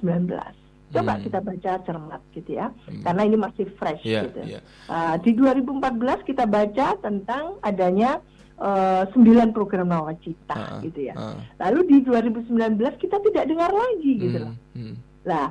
Coba 0.87 1.19
hmm. 1.19 1.23
kita 1.27 1.39
baca 1.43 1.71
cermat 1.83 2.21
gitu 2.31 2.55
ya, 2.55 2.71
hmm. 2.71 3.03
karena 3.03 3.21
ini 3.27 3.35
masih 3.35 3.67
fresh 3.75 4.07
yeah, 4.07 4.23
gitu. 4.31 4.55
Yeah. 4.55 4.63
Uh, 4.87 5.19
di 5.19 5.35
2014 5.35 6.23
kita 6.23 6.47
baca 6.47 6.95
tentang 7.03 7.59
adanya 7.59 8.23
uh, 8.55 9.03
program 9.51 9.91
nawacita 9.91 10.79
uh, 10.79 10.79
gitu 10.87 11.11
ya. 11.11 11.13
Uh. 11.19 11.35
Lalu 11.59 11.79
di 11.91 11.97
2019 12.07 13.03
kita 13.03 13.19
tidak 13.19 13.43
dengar 13.51 13.75
lagi 13.75 14.11
gitu 14.15 14.37
hmm. 14.39 14.45
loh. 14.47 14.55
Hmm. 14.79 14.95
Nah, 15.27 15.45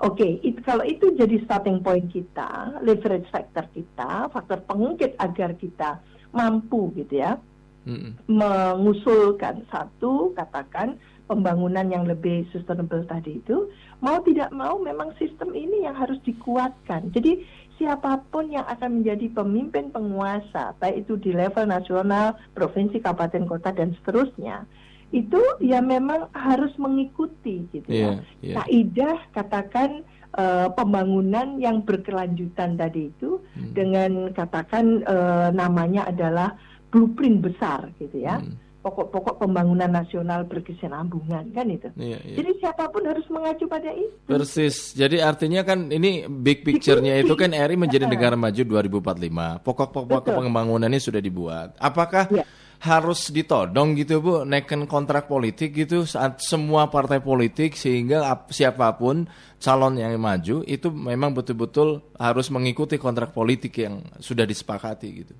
Oke, 0.00 0.40
okay, 0.40 0.56
kalau 0.64 0.80
itu 0.88 1.12
jadi 1.12 1.44
starting 1.44 1.84
point 1.84 2.08
kita, 2.08 2.80
leverage 2.80 3.28
factor 3.28 3.68
kita, 3.76 4.32
faktor 4.32 4.64
pengungkit 4.64 5.12
agar 5.20 5.52
kita 5.60 6.00
mampu 6.32 6.88
gitu 6.96 7.20
ya, 7.20 7.36
mm 7.84 8.24
mengusulkan 8.24 9.60
satu, 9.68 10.32
katakan 10.32 10.96
pembangunan 11.28 11.84
yang 11.92 12.08
lebih 12.08 12.48
sustainable 12.48 13.04
tadi 13.04 13.44
itu, 13.44 13.68
mau 14.00 14.24
tidak 14.24 14.48
mau 14.56 14.80
memang 14.80 15.12
sistem 15.20 15.52
ini 15.52 15.84
yang 15.84 15.92
harus 15.92 16.16
dikuatkan. 16.24 17.12
Jadi 17.12 17.44
siapa 17.76 18.24
pun 18.32 18.48
yang 18.48 18.64
akan 18.72 19.04
menjadi 19.04 19.28
pemimpin 19.36 19.92
penguasa, 19.92 20.72
baik 20.80 21.04
itu 21.04 21.20
di 21.20 21.36
level 21.36 21.68
nasional, 21.68 22.40
provinsi, 22.56 23.04
kabupaten, 23.04 23.44
kota 23.44 23.68
dan 23.76 23.92
seterusnya, 24.00 24.64
itu 25.10 25.42
ya 25.58 25.82
memang 25.82 26.30
harus 26.30 26.70
mengikuti 26.78 27.66
gitu 27.74 27.88
yeah, 27.90 28.22
ya. 28.40 28.46
Yeah. 28.46 28.56
Kaidah 28.62 29.18
katakan 29.34 29.90
uh, 30.38 30.70
pembangunan 30.74 31.58
yang 31.58 31.82
berkelanjutan 31.82 32.78
tadi 32.78 33.10
itu 33.10 33.42
hmm. 33.58 33.74
dengan 33.74 34.10
katakan 34.30 35.02
uh, 35.02 35.50
namanya 35.50 36.06
adalah 36.06 36.54
blueprint 36.94 37.42
besar 37.42 37.90
gitu 37.98 38.22
ya. 38.22 38.38
Hmm 38.38 38.70
pokok-pokok 38.80 39.44
pembangunan 39.44 39.92
nasional 39.92 40.48
berkesinambungan 40.48 41.52
kan 41.52 41.66
itu. 41.68 41.92
Iya, 42.00 42.16
iya. 42.24 42.36
Jadi 42.40 42.50
siapa 42.64 42.88
pun 42.88 43.04
harus 43.04 43.28
mengacu 43.28 43.68
pada 43.68 43.92
itu. 43.92 44.16
Persis. 44.24 44.96
Jadi 44.96 45.20
artinya 45.20 45.60
kan 45.60 45.92
ini 45.92 46.24
big 46.24 46.64
picture-nya 46.64 47.20
itu 47.20 47.36
kan 47.36 47.52
RI 47.52 47.76
menjadi 47.76 48.08
negara 48.08 48.40
maju 48.40 48.56
2045. 48.56 49.60
Pokok-pokok 49.60 50.32
pembangunannya 50.32 50.96
sudah 50.96 51.20
dibuat. 51.20 51.76
Apakah 51.76 52.32
ya 52.32 52.44
harus 52.80 53.28
ditodong 53.28 53.92
gitu 53.92 54.24
Bu, 54.24 54.48
naikin 54.48 54.88
kontrak 54.88 55.28
politik 55.28 55.76
gitu 55.76 56.08
saat 56.08 56.40
semua 56.40 56.88
partai 56.88 57.20
politik 57.20 57.76
sehingga 57.76 58.24
siapa 58.48 58.96
pun 58.96 59.28
calon 59.60 60.00
yang 60.00 60.16
maju 60.16 60.64
itu 60.64 60.88
memang 60.88 61.36
betul-betul 61.36 62.00
harus 62.16 62.48
mengikuti 62.48 62.96
kontrak 62.96 63.36
politik 63.36 63.76
yang 63.84 64.00
sudah 64.16 64.48
disepakati 64.48 65.08
gitu. 65.12 65.36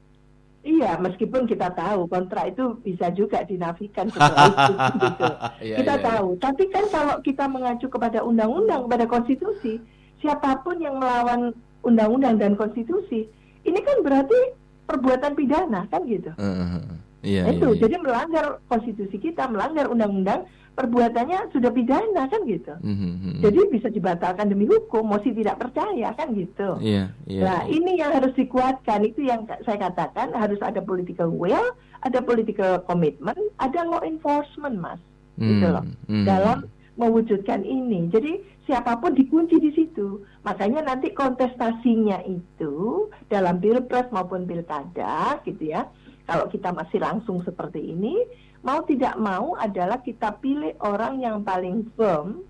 Iya, 0.60 1.00
meskipun 1.00 1.48
kita 1.48 1.72
tahu 1.72 2.04
kontrak 2.04 2.52
itu 2.52 2.76
bisa 2.84 3.08
juga 3.16 3.40
dinafikan 3.48 4.12
setelah 4.12 4.44
itu 4.52 4.74
gitu. 5.08 5.24
iya, 5.64 5.76
kita 5.80 5.94
iya, 5.96 6.00
iya. 6.04 6.08
tahu, 6.12 6.28
iya. 6.36 6.40
tapi 6.44 6.64
kan 6.68 6.84
kalau 6.92 7.14
kita 7.24 7.44
mengacu 7.48 7.86
kepada 7.88 8.20
undang-undang, 8.20 8.84
kepada 8.84 9.08
konstitusi, 9.08 9.80
siapa 10.20 10.60
pun 10.60 10.76
yang 10.76 11.00
melawan 11.00 11.56
undang-undang 11.80 12.36
dan 12.36 12.52
konstitusi, 12.60 13.24
ini 13.64 13.80
kan 13.80 14.04
berarti 14.04 14.36
perbuatan 14.84 15.32
pidana 15.32 15.88
kan 15.88 16.04
gitu. 16.04 16.28
Uh 16.36 16.44
-huh. 16.44 16.84
Iya, 17.20 17.52
itu 17.52 17.68
iya, 17.68 17.76
iya. 17.76 17.80
jadi 17.84 17.96
melanggar 18.00 18.46
konstitusi 18.72 19.16
kita, 19.20 19.44
melanggar 19.52 19.92
undang-undang, 19.92 20.48
perbuatannya 20.72 21.52
sudah 21.52 21.68
pidana 21.68 22.24
kan 22.32 22.40
gitu. 22.48 22.72
Mm 22.80 22.96
-hmm. 22.96 23.34
Jadi 23.44 23.60
bisa 23.68 23.88
dibatalkan 23.92 24.48
demi 24.48 24.64
hukum, 24.64 25.04
mosi 25.04 25.36
tidak 25.36 25.60
percaya 25.60 26.16
kan 26.16 26.32
gitu. 26.32 26.80
Iya, 26.80 27.12
iya, 27.28 27.42
nah 27.44 27.58
iya. 27.68 27.76
ini 27.76 28.00
yang 28.00 28.16
harus 28.16 28.32
dikuatkan 28.32 29.04
itu 29.04 29.28
yang 29.28 29.44
saya 29.68 29.92
katakan 29.92 30.32
harus 30.32 30.56
ada 30.64 30.80
political 30.80 31.28
will, 31.28 31.76
ada 32.00 32.24
political 32.24 32.80
commitment, 32.88 33.40
ada 33.60 33.84
law 33.84 34.00
enforcement 34.00 34.80
mas, 34.80 35.00
mm 35.36 35.44
-hmm. 35.44 35.48
gitu 35.52 35.66
loh 35.68 35.84
mm 35.84 35.94
-hmm. 36.08 36.24
dalam 36.24 36.58
mewujudkan 36.96 37.64
ini. 37.64 38.08
Jadi 38.12 38.40
siapa 38.64 38.96
pun 39.00 39.16
dikunci 39.16 39.56
di 39.56 39.72
situ. 39.72 40.20
Makanya 40.44 40.84
nanti 40.84 41.12
kontestasinya 41.16 42.20
itu 42.28 43.08
dalam 43.32 43.56
pilpres 43.60 44.08
maupun 44.12 44.44
pilkada 44.44 45.40
gitu 45.44 45.72
ya 45.72 45.88
kalau 46.30 46.46
kita 46.46 46.70
masih 46.70 47.02
langsung 47.02 47.42
seperti 47.42 47.90
ini, 47.90 48.22
mau 48.62 48.86
tidak 48.86 49.18
mau 49.18 49.58
adalah 49.58 49.98
kita 49.98 50.38
pilih 50.38 50.78
orang 50.78 51.18
yang 51.18 51.42
paling 51.42 51.90
firm 51.98 52.46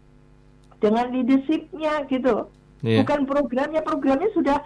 dengan 0.85 1.09
leadershipnya 1.09 2.05
gitu. 2.13 2.45
Yeah. 2.85 3.01
Bukan 3.01 3.25
programnya, 3.25 3.81
programnya 3.81 4.29
sudah 4.37 4.61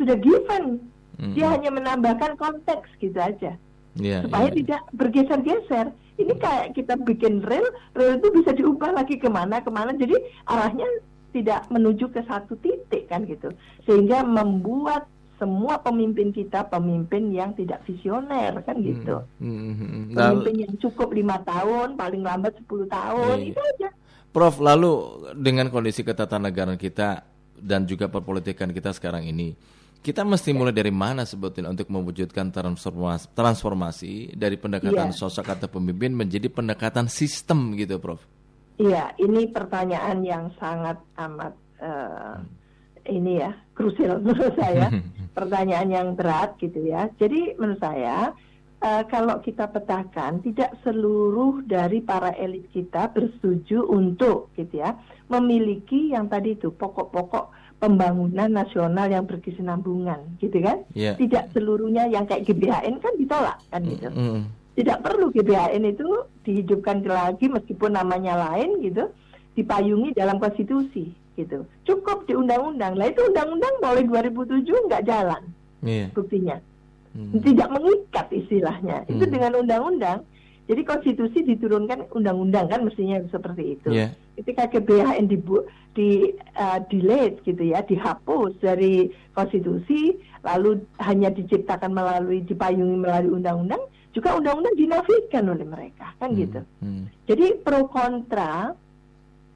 sudah 0.00 0.16
given. 0.16 0.88
Mm-hmm. 1.20 1.32
Dia 1.36 1.46
hanya 1.52 1.68
menambahkan 1.68 2.40
konteks 2.40 2.88
gitu 2.96 3.20
aja. 3.20 3.60
Yeah, 3.96 4.24
supaya 4.24 4.48
yeah. 4.48 4.56
tidak 4.56 4.80
bergeser-geser. 4.96 5.86
Ini 6.16 6.32
kayak 6.40 6.72
kita 6.80 6.96
bikin 6.96 7.44
rel, 7.44 7.64
rel 7.92 8.16
itu 8.16 8.32
bisa 8.32 8.56
diubah 8.56 8.96
lagi 8.96 9.20
ke 9.20 9.28
mana 9.28 9.60
ke 9.60 9.68
mana. 9.68 9.92
Jadi 9.92 10.16
arahnya 10.48 10.88
tidak 11.36 11.68
menuju 11.68 12.08
ke 12.08 12.24
satu 12.24 12.56
titik 12.64 13.12
kan 13.12 13.28
gitu. 13.28 13.52
Sehingga 13.84 14.24
membuat 14.24 15.04
semua 15.36 15.80
pemimpin 15.80 16.32
kita 16.32 16.64
pemimpin 16.68 17.28
yang 17.32 17.52
tidak 17.52 17.84
visioner 17.84 18.56
kan 18.64 18.76
hmm, 18.76 18.86
gitu. 18.88 19.16
Hmm, 19.40 19.52
hmm, 19.52 19.76
hmm. 19.76 20.04
Pemimpin 20.16 20.54
yang 20.64 20.74
cukup 20.80 21.12
lima 21.12 21.36
tahun, 21.44 21.96
paling 21.96 22.22
lambat 22.24 22.56
10 22.64 22.88
tahun 22.88 23.36
iya. 23.40 23.48
itu 23.52 23.60
aja. 23.60 23.88
Prof, 24.32 24.60
lalu 24.60 24.92
dengan 25.36 25.72
kondisi 25.72 26.04
ketatanegaraan 26.04 26.76
kita 26.76 27.24
dan 27.56 27.88
juga 27.88 28.08
perpolitikan 28.12 28.68
kita 28.68 28.92
sekarang 28.92 29.24
ini, 29.24 29.56
kita 30.04 30.24
mesti 30.24 30.52
ya. 30.52 30.56
mulai 30.56 30.74
dari 30.76 30.92
mana 30.92 31.24
sebetulnya 31.24 31.72
untuk 31.72 31.88
mewujudkan 31.88 32.52
transformasi, 32.52 33.32
transformasi 33.32 34.12
dari 34.36 34.60
pendekatan 34.60 35.12
ya. 35.12 35.16
sosok 35.16 35.56
atau 35.56 35.68
pemimpin 35.72 36.12
menjadi 36.12 36.52
pendekatan 36.52 37.08
sistem 37.08 37.72
gitu, 37.76 37.96
Prof? 37.96 38.20
Iya, 38.76 39.16
ini 39.16 39.48
pertanyaan 39.48 40.20
yang 40.20 40.52
sangat 40.60 41.00
amat 41.16 41.52
uh, 41.80 42.36
hmm 42.40 42.65
ini 43.08 43.42
ya 43.42 43.54
krusial 43.76 44.20
menurut 44.24 44.54
saya. 44.58 44.90
Pertanyaan 45.36 45.88
yang 45.92 46.08
berat 46.16 46.56
gitu 46.56 46.80
ya. 46.80 47.12
Jadi 47.20 47.60
menurut 47.60 47.76
saya 47.76 48.32
uh, 48.80 49.02
kalau 49.08 49.40
kita 49.44 49.68
petakan 49.68 50.40
tidak 50.40 50.72
seluruh 50.80 51.60
dari 51.64 52.00
para 52.00 52.32
elit 52.40 52.68
kita 52.72 53.12
bersetuju 53.12 53.84
untuk 53.88 54.52
gitu 54.56 54.80
ya 54.80 54.96
memiliki 55.28 56.16
yang 56.16 56.32
tadi 56.32 56.56
itu 56.56 56.72
pokok-pokok 56.72 57.52
pembangunan 57.76 58.48
nasional 58.48 59.12
yang 59.12 59.28
berkesinambungan 59.28 60.40
gitu 60.40 60.56
kan? 60.64 60.88
Yeah. 60.96 61.12
tidak 61.20 61.52
seluruhnya 61.52 62.08
yang 62.08 62.24
kayak 62.24 62.48
GBHN 62.48 63.04
kan 63.04 63.12
ditolak 63.20 63.58
kan 63.68 63.84
gitu. 63.84 64.08
Mm 64.08 64.16
-hmm. 64.16 64.40
tidak 64.80 64.98
perlu 65.04 65.28
GBHN 65.36 65.84
itu 65.84 66.08
dihidupkan 66.48 67.04
lagi 67.04 67.52
meskipun 67.52 67.92
namanya 67.92 68.40
lain 68.48 68.80
gitu 68.80 69.12
dipayungi 69.56 70.16
dalam 70.16 70.40
konstitusi 70.40 71.12
gitu. 71.36 71.68
Cukup 71.84 72.24
di 72.24 72.34
undang-undang. 72.34 72.96
Lah 72.96 73.12
itu 73.12 73.20
undang-undang 73.28 73.74
mulai 73.78 74.04
2007 74.04 74.88
nggak 74.88 75.04
jalan. 75.06 75.42
Yeah. 75.84 76.08
Buktinya. 76.16 76.56
Hmm. 77.12 77.40
Tidak 77.40 77.68
mengikat 77.68 78.26
istilahnya. 78.32 79.04
Hmm. 79.04 79.12
Itu 79.12 79.24
dengan 79.28 79.52
undang-undang. 79.60 80.24
Jadi 80.66 80.82
konstitusi 80.82 81.46
diturunkan 81.46 82.10
undang-undang 82.10 82.66
kan 82.66 82.82
mestinya 82.82 83.22
seperti 83.30 83.78
itu. 83.78 83.88
Yeah. 83.94 84.10
Ketika 84.34 84.66
GBHN 84.66 85.30
dibu 85.30 85.62
di 85.94 86.34
uh, 86.58 86.82
delete 86.90 87.38
gitu 87.46 87.70
ya, 87.70 87.86
dihapus 87.86 88.58
dari 88.58 89.14
konstitusi, 89.30 90.18
lalu 90.42 90.82
hanya 90.98 91.30
diciptakan 91.30 91.94
melalui 91.94 92.42
dipayungi 92.42 92.96
melalui 92.98 93.38
undang-undang, 93.38 93.80
juga 94.10 94.34
undang-undang 94.34 94.74
dinafikan 94.74 95.44
oleh 95.52 95.66
mereka 95.68 96.16
kan 96.18 96.34
hmm. 96.34 96.38
gitu. 96.40 96.60
Hmm. 96.82 97.04
Jadi 97.30 97.46
pro 97.62 97.86
kontra 97.86 98.74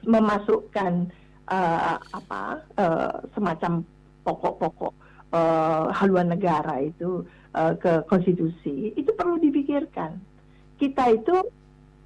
memasukkan 0.05 1.11
uh, 1.51 1.99
apa 1.99 2.63
uh, 2.79 3.13
semacam 3.35 3.83
pokok-pokok 4.23 4.93
uh, 5.35 5.91
haluan 5.91 6.31
negara 6.31 6.79
itu 6.79 7.27
uh, 7.53 7.75
ke 7.75 8.07
konstitusi 8.07 8.95
itu 8.95 9.11
perlu 9.11 9.37
dipikirkan. 9.37 10.17
Kita 10.79 11.13
itu 11.13 11.35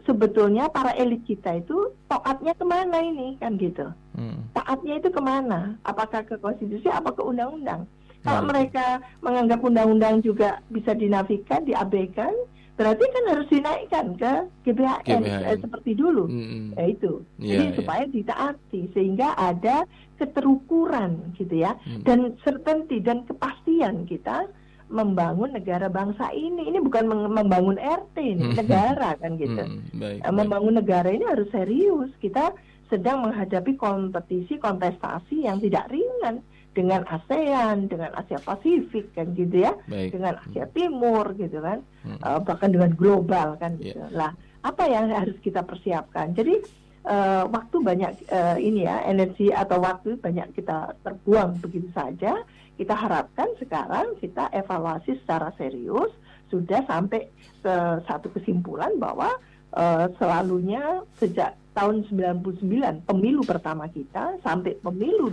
sebetulnya 0.05 0.69
para 0.69 0.93
elit 0.97 1.25
kita 1.25 1.61
itu 1.61 1.93
taatnya 2.11 2.53
ke 2.53 2.65
mana 2.65 2.97
ini 3.01 3.37
kan 3.41 3.57
gitu. 3.57 3.89
Hmm. 4.17 4.45
Taatnya 4.53 5.01
itu 5.01 5.09
ke 5.09 5.21
mana? 5.21 5.75
Apakah 5.81 6.23
ke 6.23 6.37
konstitusi, 6.39 6.87
apa 6.87 7.11
ke 7.11 7.21
undang-undang? 7.25 7.89
Kalau 8.25 8.41
hmm. 8.41 8.49
mereka 8.49 8.85
menganggap 9.21 9.59
undang-undang 9.61 10.15
juga 10.25 10.61
bisa 10.73 10.97
dinafikan, 10.97 11.61
diabaikan, 11.65 12.33
berarti 12.75 13.05
kan 13.07 13.23
harus 13.31 13.47
dinaikkan 13.47 14.05
ke 14.19 14.33
GBHN, 14.67 15.23
GBHN. 15.23 15.47
Eh, 15.47 15.57
seperti 15.63 15.91
dulu 15.95 16.27
hmm. 16.27 16.75
ya 16.75 16.85
itu 16.91 17.13
yeah, 17.39 17.49
jadi 17.55 17.65
yeah. 17.71 17.77
supaya 17.79 18.03
ditaati 18.11 18.81
sehingga 18.91 19.27
ada 19.39 19.87
keterukuran 20.19 21.31
gitu 21.39 21.55
ya 21.63 21.79
hmm. 21.87 22.03
dan 22.03 22.35
certainty 22.43 22.99
dan 22.99 23.23
kepastian 23.23 24.03
kita 24.03 24.51
membangun 24.91 25.55
negara 25.55 25.89
bangsa 25.89 26.29
ini 26.35 26.69
ini 26.69 26.77
bukan 26.83 27.09
membangun 27.09 27.79
RT 27.79 28.15
ini 28.21 28.53
negara 28.53 29.17
kan 29.17 29.39
gitu 29.39 29.63
hmm, 29.65 29.97
baik, 29.97 30.19
membangun 30.29 30.77
baik. 30.77 30.79
negara 30.83 31.09
ini 31.09 31.25
harus 31.25 31.49
serius 31.49 32.11
kita 32.21 32.53
sedang 32.91 33.25
menghadapi 33.25 33.73
kompetisi 33.81 34.61
kontestasi 34.61 35.49
yang 35.49 35.57
tidak 35.57 35.89
ringan 35.89 36.45
dengan 36.75 37.07
ASEAN, 37.07 37.87
dengan 37.87 38.11
Asia 38.13 38.37
Pasifik 38.43 39.15
kan 39.15 39.31
gitu 39.33 39.63
ya, 39.63 39.73
Baik. 39.87 40.11
dengan 40.11 40.35
Asia 40.43 40.67
Timur 40.69 41.31
gitu 41.39 41.63
kan, 41.63 41.79
hmm. 42.03 42.19
uh, 42.19 42.39
bahkan 42.43 42.69
dengan 42.75 42.91
global 42.93 43.55
kan 43.55 43.79
gitu. 43.79 43.95
Yeah. 43.95 44.11
Lah, 44.11 44.31
apa 44.61 44.83
yang 44.85 45.07
harus 45.09 45.39
kita 45.39 45.63
persiapkan? 45.63 46.35
Jadi 46.35 46.59
uh, 47.07 47.47
waktu 47.47 47.77
banyak 47.79 48.11
uh, 48.27 48.57
ini 48.59 48.83
ya, 48.83 49.07
energi 49.07 49.49
atau 49.55 49.79
waktu 49.79 50.19
banyak 50.19 50.51
kita 50.53 50.93
terbuang 51.01 51.63
begitu 51.63 51.87
saja. 51.95 52.43
Kita 52.75 52.91
harapkan 52.91 53.47
sekarang 53.55 54.19
kita 54.19 54.51
evaluasi 54.51 55.15
secara 55.23 55.55
serius 55.55 56.11
sudah 56.51 56.83
sampai 56.83 57.31
ke 57.63 57.75
satu 58.03 58.27
kesimpulan 58.35 58.91
bahwa 58.99 59.31
uh, 59.71 60.11
selalunya 60.19 61.01
sejak 61.15 61.55
tahun 61.75 62.07
99 62.07 63.03
pemilu 63.03 63.43
pertama 63.43 63.91
kita 63.91 64.39
sampai 64.39 64.79
pemilu 64.79 65.27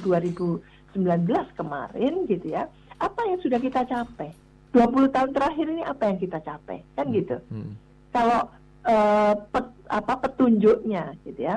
2019 0.95 1.59
kemarin 1.59 2.13
gitu 2.29 2.47
ya 2.53 2.69
apa 3.01 3.21
yang 3.27 3.39
sudah 3.41 3.59
kita 3.59 3.83
capai 3.89 4.31
20 4.73 5.15
tahun 5.15 5.31
terakhir 5.37 5.67
ini 5.69 5.83
apa 5.85 6.03
yang 6.09 6.19
kita 6.21 6.39
capai 6.41 6.85
kan 6.97 7.07
hmm. 7.09 7.15
gitu 7.19 7.37
hmm. 7.51 7.73
kalau 8.15 8.41
uh, 8.89 9.35
pet, 9.53 9.67
apa 9.89 10.15
petunjuknya 10.29 11.17
gitu 11.29 11.41
ya 11.41 11.57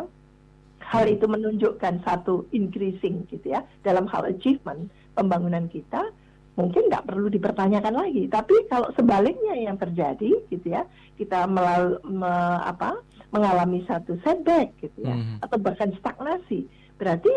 hal 0.85 1.05
itu 1.09 1.25
menunjukkan 1.25 2.05
satu 2.05 2.45
increasing 2.53 3.25
gitu 3.29 3.55
ya 3.55 3.65
dalam 3.81 4.05
hal 4.07 4.27
achievement 4.29 4.91
pembangunan 5.17 5.65
kita 5.71 6.13
mungkin 6.55 6.87
nggak 6.87 7.05
perlu 7.07 7.27
dipertanyakan 7.27 7.95
lagi. 7.95 8.31
Tapi 8.31 8.67
kalau 8.71 8.89
sebaliknya 8.95 9.59
yang 9.59 9.75
terjadi, 9.75 10.39
gitu 10.47 10.67
ya, 10.71 10.87
kita 11.19 11.45
melal, 11.51 11.99
me, 12.07 12.31
apa, 12.63 12.95
mengalami 13.35 13.83
satu 13.83 14.15
setback, 14.23 14.71
gitu 14.79 15.03
ya, 15.03 15.15
mm. 15.15 15.43
atau 15.43 15.57
bahkan 15.59 15.91
stagnasi, 15.99 16.65
berarti 16.95 17.31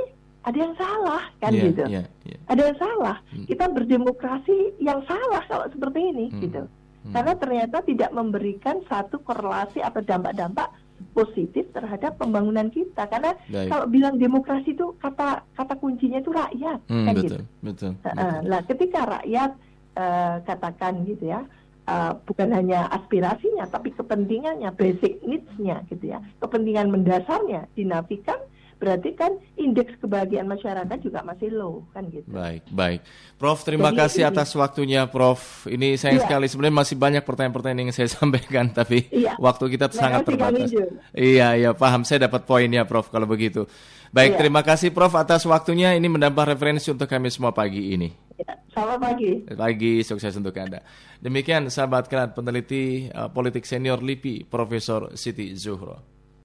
ada 0.49 0.57
yang 0.57 0.75
salah 0.81 1.23
kan 1.45 1.53
yeah, 1.53 1.65
gitu. 1.69 1.85
Yeah, 1.85 2.07
yeah. 2.25 2.41
Ada 2.49 2.63
yang 2.73 2.79
salah. 2.81 3.17
Mm. 3.37 3.45
Kita 3.45 3.65
berdemokrasi 3.69 4.59
yang 4.81 5.01
salah 5.05 5.45
kalau 5.45 5.69
seperti 5.69 6.01
ini, 6.01 6.27
mm. 6.33 6.41
gitu. 6.41 6.63
Mm. 7.05 7.13
Karena 7.13 7.33
ternyata 7.37 7.77
tidak 7.85 8.11
memberikan 8.17 8.81
satu 8.89 9.21
korelasi 9.21 9.85
atau 9.85 10.01
dampak-dampak 10.01 10.73
positif 11.15 11.71
terhadap 11.71 12.19
pembangunan 12.19 12.67
kita 12.75 13.07
karena 13.07 13.39
Baik. 13.47 13.71
kalau 13.71 13.87
bilang 13.87 14.19
demokrasi 14.19 14.75
itu 14.75 14.99
kata 14.99 15.47
kata 15.55 15.75
kuncinya 15.79 16.19
itu 16.19 16.35
rakyat 16.35 16.79
hmm, 16.91 17.07
kan 17.07 17.15
betul, 17.15 17.23
gitu. 17.23 17.37
Betul. 17.63 17.93
Uh, 18.03 18.39
Nah, 18.43 18.61
ketika 18.67 19.01
rakyat 19.07 19.51
uh, 19.95 20.37
katakan 20.43 21.07
gitu 21.07 21.31
ya 21.31 21.47
uh, 21.87 22.13
bukan 22.27 22.51
hanya 22.51 22.91
aspirasinya 22.91 23.71
tapi 23.71 23.95
kepentingannya 23.95 24.75
basic 24.75 25.23
needs-nya 25.23 25.87
gitu 25.87 26.19
ya 26.19 26.19
kepentingan 26.43 26.91
mendasarnya 26.91 27.71
dinafikan 27.79 28.39
berarti 28.79 29.11
kan 29.19 29.35
indeks 29.59 29.99
kebahagiaan 29.99 30.47
masyarakat 30.47 30.99
juga 31.03 31.21
masih 31.27 31.51
low 31.51 31.85
kan 31.91 32.07
gitu. 32.09 32.25
Baik, 32.31 32.63
baik. 32.71 33.03
Prof, 33.35 33.67
terima 33.67 33.91
Jadi, 33.91 33.99
kasih 34.07 34.23
ini, 34.23 34.31
atas 34.31 34.49
waktunya 34.55 35.01
Prof. 35.11 35.67
Ini 35.67 35.99
sayang 35.99 36.23
iya. 36.23 36.25
sekali 36.25 36.47
sebenarnya 36.47 36.77
masih 36.79 36.97
banyak 36.97 37.23
pertanyaan-pertanyaan 37.27 37.91
yang 37.91 37.95
saya 37.95 38.09
sampaikan 38.19 38.71
tapi 38.71 39.11
iya. 39.11 39.35
waktu 39.37 39.67
kita 39.75 39.91
sangat 39.91 40.23
terbatas. 40.25 40.71
Iya, 41.13 41.59
iya, 41.59 41.71
paham. 41.75 42.07
Saya 42.07 42.31
dapat 42.31 42.47
poinnya 42.47 42.87
Prof 42.87 43.11
kalau 43.11 43.27
begitu. 43.27 43.67
Baik, 44.15 44.39
iya. 44.39 44.39
terima 44.41 44.63
kasih 44.63 44.95
Prof 44.95 45.13
atas 45.19 45.43
waktunya. 45.45 45.93
Ini 45.99 46.07
menambah 46.07 46.55
referensi 46.55 46.89
untuk 46.95 47.11
kami 47.11 47.29
semua 47.29 47.51
pagi 47.51 47.93
ini. 47.93 48.09
Ya, 48.39 48.55
selamat 48.71 48.99
pagi. 49.03 49.31
Pagi, 49.51 49.95
sukses 50.07 50.31
untuk 50.39 50.55
Anda. 50.55 50.87
Demikian 51.19 51.67
sahabat 51.67 52.07
kerat 52.07 52.39
peneliti 52.39 53.11
uh, 53.11 53.27
politik 53.35 53.67
senior 53.67 53.99
LIPI 53.99 54.47
Profesor 54.47 55.19
Siti 55.19 55.51
Zuhro. 55.59 56.18